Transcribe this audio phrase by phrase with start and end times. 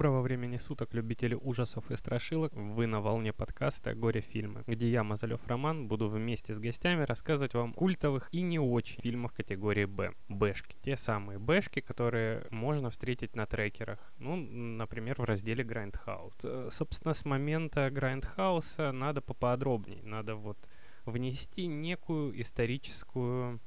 [0.00, 2.54] Доброго времени суток, любители ужасов и страшилок.
[2.54, 7.74] Вы на волне подкаста «Горе-фильмы», где я, Мазалев Роман, буду вместе с гостями рассказывать вам
[7.74, 10.14] культовых и не очень фильмов категории «Б».
[10.30, 10.74] Бэшки.
[10.80, 13.98] Те самые бэшки, которые можно встретить на трекерах.
[14.16, 16.40] Ну, например, в разделе Grindhouse.
[16.44, 20.02] Э, собственно, с момента Grindhouse надо поподробнее.
[20.02, 20.56] Надо вот
[21.04, 23.60] внести некую историческую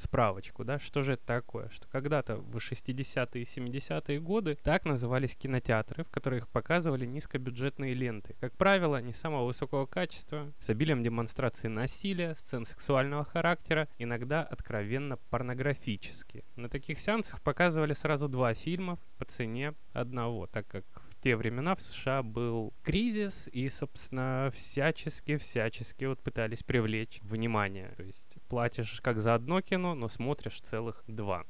[0.00, 5.36] справочку, да, что же это такое, что когда-то в 60-е и 70-е годы так назывались
[5.36, 8.34] кинотеатры, в которых показывали низкобюджетные ленты.
[8.40, 15.16] Как правило, не самого высокого качества, с обилием демонстрации насилия, сцен сексуального характера, иногда откровенно
[15.30, 16.44] порнографические.
[16.56, 20.84] На таких сеансах показывали сразу два фильма по цене одного, так как
[21.22, 27.92] те времена в США был кризис, и, собственно, всячески-всячески вот пытались привлечь внимание.
[27.96, 31.44] То есть платишь как за одно кино, но смотришь целых два.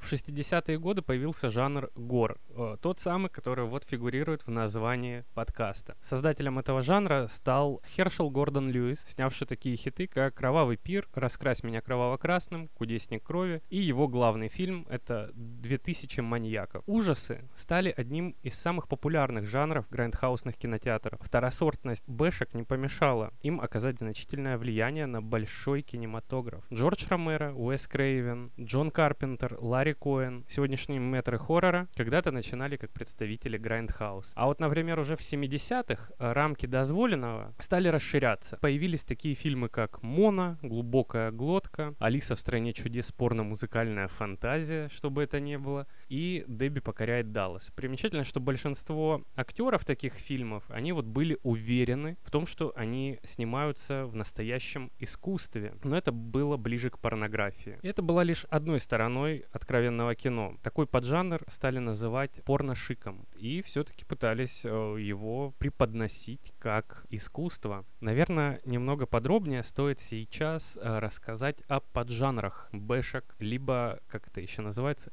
[0.00, 5.94] В 60-е годы появился жанр гор, э, тот самый, который вот фигурирует в названии подкаста.
[6.02, 11.82] Создателем этого жанра стал Хершел Гордон Льюис, снявший такие хиты, как «Кровавый пир», «Раскрась меня
[11.82, 16.82] кроваво-красным», «Кудесник крови» и его главный фильм— это «2000 маньяков».
[16.86, 21.20] Ужасы стали одним из самых популярных жанров грандхаусных кинотеатров.
[21.22, 26.64] Второсортность бэшек не помешала им оказать значительное влияние на большой кинематограф.
[26.72, 32.92] Джордж Ромеро, Уэс Крейвен, Джон Карпентер, Ларри Барри Коэн, сегодняшние метры хоррора, когда-то начинали как
[32.92, 34.28] представители Grindhouse.
[34.34, 38.58] А вот, например, уже в 70-х э, рамки дозволенного стали расширяться.
[38.60, 45.40] Появились такие фильмы, как «Мона», «Глубокая глотка», «Алиса в стране чудес», «Порно-музыкальная фантазия», чтобы это
[45.40, 47.70] не было, и «Дебби покоряет Даллас».
[47.74, 54.04] Примечательно, что большинство актеров таких фильмов, они вот были уверены в том, что они снимаются
[54.04, 55.74] в настоящем искусстве.
[55.82, 57.78] Но это было ближе к порнографии.
[57.80, 60.56] И это была лишь одной стороной откровенно откровенного кино.
[60.62, 63.26] Такой поджанр стали называть порношиком.
[63.36, 67.84] И все-таки пытались э, его преподносить как искусство.
[68.00, 75.12] Наверное, немного подробнее стоит сейчас э, рассказать о поджанрах бэшек, либо, как это еще называется,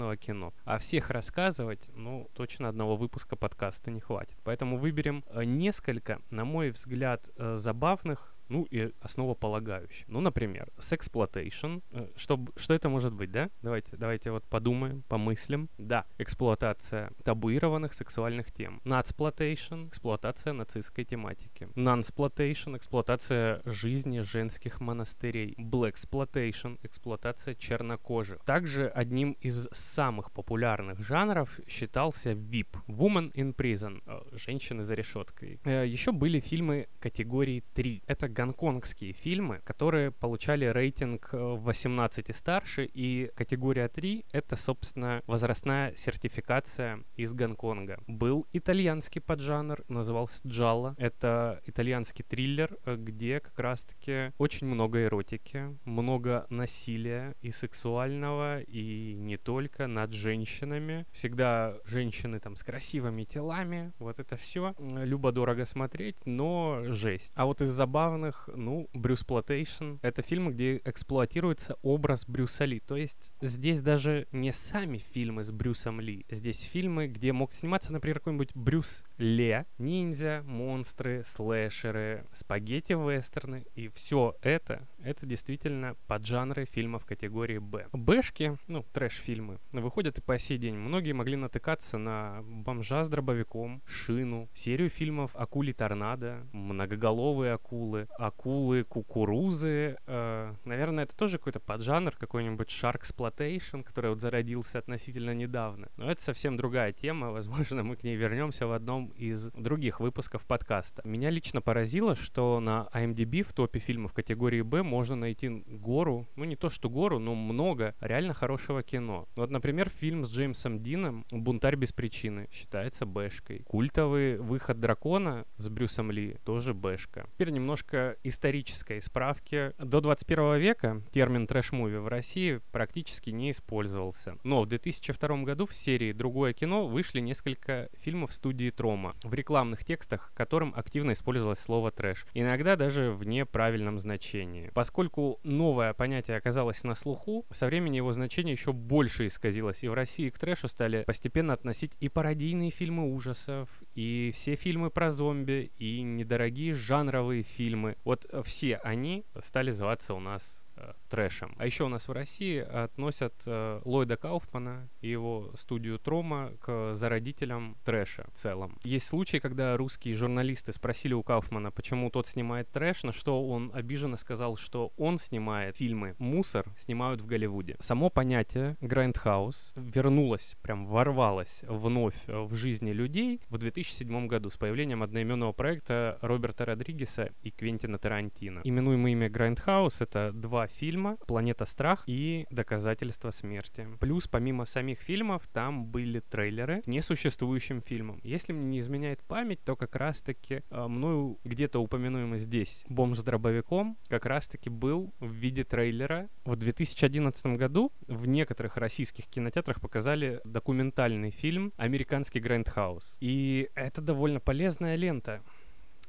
[0.00, 0.54] эксплуатационного кино.
[0.64, 4.38] А всех рассказывать, ну, точно одного выпуска подкаста не хватит.
[4.44, 10.04] Поэтому выберем э, несколько, на мой взгляд, забавных ну и основополагающие.
[10.08, 11.78] Ну, например, sexploitation.
[11.92, 13.48] Э, что, что это может быть, да?
[13.62, 15.68] Давайте, давайте вот подумаем, помыслим.
[15.78, 18.80] Да, эксплуатация табуированных сексуальных тем.
[18.84, 21.68] Naziploitation— эксплуатация нацистской тематики.
[21.76, 25.54] Нансплотейшн— эксплуатация жизни женских монастырей.
[25.56, 28.42] Blaxploitation— эксплуатация чернокожих.
[28.44, 34.02] Также одним из самых популярных жанров считался WIP — Woman in Prison—
[34.32, 35.60] женщины за решеткой.
[35.64, 38.02] Э, Еще были фильмы категории 3.
[38.06, 45.22] Это гонконгские фильмы, которые получали рейтинг 18 э, и старше, и категория 3— это, собственно,
[45.26, 47.98] возрастная сертификация из Гонконга.
[48.06, 50.94] Был итальянский поджанр, назывался джалло.
[50.96, 59.14] Это итальянский триллер, э, где как раз-таки очень много эротики, много насилия и сексуального, и
[59.16, 61.04] не только над женщинами.
[61.12, 64.74] Всегда женщины там с красивыми телами, вот это все.
[64.78, 67.32] Любо-дорого смотреть, но жесть.
[67.34, 72.80] А вот из забавных фильмах, ну, Bruceploitation— это фильмы, где эксплуатируется образ Брюса Ли.
[72.80, 76.24] То есть здесь даже не сами фильмы с Брюсом Ли.
[76.30, 83.66] Здесь фильмы, где мог сниматься, например, какой-нибудь Брюс Ле, ниндзя, монстры, слэшеры, спагетти-вестерны.
[83.74, 87.86] И все это, это действительно поджанры фильмов категории Б.
[87.92, 90.74] Бэшки, ну, трэш-фильмы, выходят и по сей день.
[90.74, 98.84] Многие могли натыкаться на бомжа с дробовиком, шину, серию фильмов «Акули торнадо», многоголовые акулы, акулы,
[98.84, 99.96] кукурузы.
[100.06, 105.88] Э, наверное, это тоже какой-то поджанр, какой-нибудь Shark Exploitation, который вот зародился относительно недавно.
[105.96, 110.44] Но это совсем другая тема, возможно, мы к ней вернемся в одном из других выпусков
[110.46, 111.02] подкаста.
[111.04, 116.44] Меня лично поразило, что на IMDb в топе фильмов категории Б можно найти гору, ну
[116.44, 119.28] не то что гору, но много реально хорошего кино.
[119.36, 123.60] Вот, например, фильм с Джеймсом Дином «Бунтарь без причины» считается бэшкой.
[123.60, 127.26] Культовый «Выход дракона» с Брюсом Ли тоже бэшка.
[127.34, 129.72] Теперь немножко исторической справки.
[129.78, 134.36] До 21 века термин трэш-муви в России практически не использовался.
[134.44, 139.84] Но в 2002 году в серии «Другое кино» вышли несколько фильмов студии Трома, в рекламных
[139.84, 144.70] текстах которым активно использовалось слово «трэш», иногда даже в неправильном значении.
[144.74, 149.94] Поскольку новое понятие оказалось на слуху, со временем его значение еще больше исказилось, и в
[149.94, 155.70] России к трэшу стали постепенно относить и пародийные фильмы ужасов, и все фильмы про зомби,
[155.78, 161.54] и недорогие жанровые фильмы, вот э, все они стали зваться у нас э, трэшем.
[161.58, 166.94] А еще у нас в России относят э, Ллойда Кауфмана и его студию Трома к
[166.94, 168.78] зародителям трэша в целом.
[168.84, 173.70] Есть случаи, когда русские журналисты спросили у Кауфмана, почему тот снимает трэш, на что он
[173.74, 177.76] обиженно сказал, что он снимает фильмы «Мусор», снимают в Голливуде.
[177.80, 185.02] Само понятие «Грайндхаус» вернулось, прям ворвалось вновь в жизни людей в 2007 году с появлением
[185.02, 188.60] одноименного проекта Роберта Родригеса и Квентина Тарантино.
[188.62, 193.86] Именуемый ими Грайндхаус— это два фильма «Планета страх» и «Доказательство смерти».
[194.00, 198.20] Плюс, помимо самих фильмов, там были трейлеры несуществующим фильмам.
[198.22, 203.24] Если мне не изменяет память, то как раз-таки э, мною где-то упомянуемый здесь «Бомж с
[203.24, 206.28] дробовиком» как раз-таки был в виде трейлера.
[206.44, 213.16] В 2011 году в некоторых российских кинотеатрах показали документальный фильм «Американский Грайндхаус».
[213.20, 215.42] И это довольно полезная лента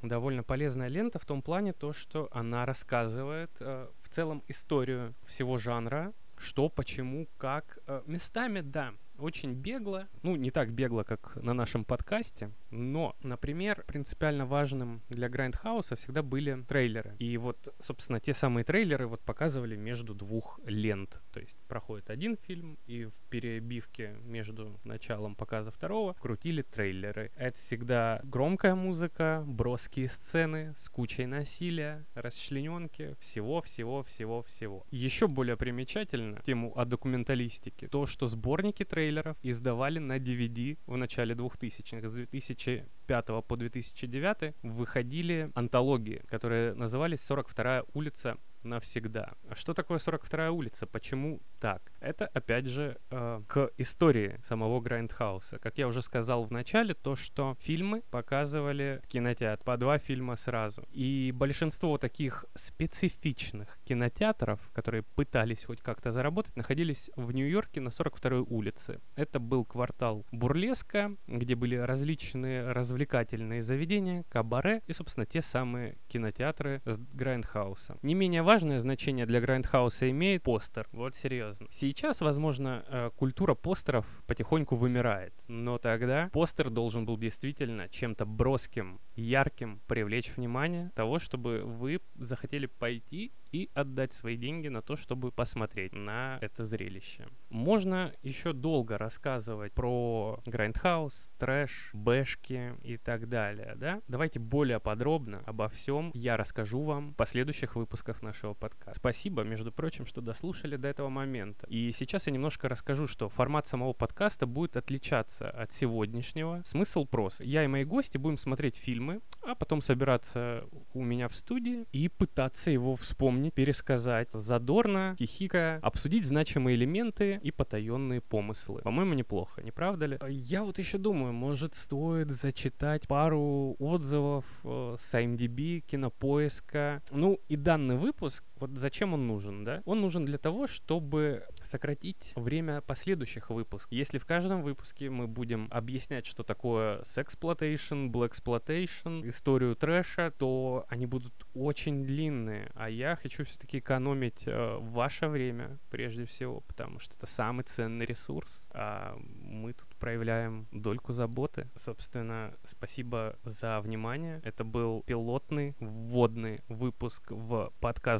[0.01, 6.13] довольно полезная лента в том плане то, что она рассказывает э, целом историю всего жанра,
[6.38, 7.80] что, почему, как.
[7.88, 13.83] Э, местами, да, очень бегло, ну, не так бегло, как на нашем подкасте, но, например,
[13.88, 17.15] принципиально важным для Грайндхауса всегда были трейлеры.
[17.19, 21.21] И вот, собственно, те самые трейлеры вот показывали между двух лент.
[21.31, 27.31] То есть проходит один фильм, и в перебивке между началом показа второго крутили трейлеры.
[27.35, 34.85] Это всегда громкая музыка, броские сцены с кучей насилия, расчлененки, всего-всего-всего-всего.
[34.91, 40.98] Еще более примечательно тему о документалистике то, что сборники трейлеров трейлеров издавали на DVD в
[40.98, 42.08] начале 2000-х.
[42.08, 49.34] С 2005 по 2009 выходили антологии, которые назывались «42-я улица навсегда.
[49.54, 50.88] Что такое 42-я улица?
[50.88, 51.92] Почему так?
[52.00, 55.60] Это, опять же, э, к истории самого Грайндхауса.
[55.60, 60.84] Как я уже сказал в начале, то, что фильмы показывали кинотеатр, по два фильма сразу.
[60.92, 68.46] И большинство таких специфичных кинотеатров, которые пытались хоть как-то заработать, находились в Нью-Йорке на 42-й
[68.50, 69.00] улице.
[69.16, 76.81] Это был квартал Бурлеска, где были различные развлекательные заведения, кабаре и, собственно, те самые кинотеатры
[76.86, 77.98] с Грайндхауса.
[78.02, 80.86] Не менее важное значение для Грайндхауса имеет постер.
[80.92, 81.68] Вот серьезно.
[81.71, 89.00] Сейчас, возможно, э, культура постеров потихоньку вымирает, но тогда постер должен был действительно чем-то броским,
[89.15, 95.31] ярким привлечь внимание того, чтобы вы захотели пойти и отдать свои деньги на то, чтобы
[95.31, 97.27] посмотреть на это зрелище.
[97.50, 104.01] Можно еще долго рассказывать про Грайндхаус, трэш, бэшки и так далее, да?
[104.07, 108.99] Давайте более подробно обо всем я расскажу вам в последующих выпусках нашего подкаста.
[108.99, 111.65] Спасибо, между прочим, что дослушали до этого момента.
[111.67, 116.61] И сейчас я немножко расскажу, что формат самого подкаста будет отличаться от сегодняшнего.
[116.65, 117.41] Смысл прост.
[117.41, 122.09] Я и мои гости будем смотреть фильмы, а потом собираться у меня в студии и
[122.09, 128.81] пытаться его вспомнить пересказать задорно, хихикая, обсудить значимые элементы и потаенные помыслы.
[128.81, 130.19] По-моему, неплохо, не правда ли?
[130.29, 137.01] Я вот еще думаю, может стоит зачитать пару отзывов э, с IMDb, кинопоиска.
[137.11, 138.31] Ну и данный выпуск,
[138.62, 139.81] вот зачем он нужен, да?
[139.86, 143.92] Он нужен для того, чтобы сократить время последующих выпусков.
[143.92, 151.08] Если в каждом выпуске мы будем объяснять, что такое сексплотейшн, блэксплотейшн, историю трэша, то они
[151.08, 157.15] будут очень длинные, а я хочу все-таки экономить э, ваше время, прежде всего, потому что
[157.15, 161.70] это самый ценный ресурс, а мы тут проявляем дольку заботы.
[161.75, 164.41] Собственно, спасибо за внимание.
[164.44, 167.72] Это был пилотный, вводный выпуск в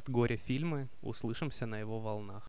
[0.02, 0.90] подкаст «Горе фильмы».
[1.02, 2.48] Услышимся на его волнах.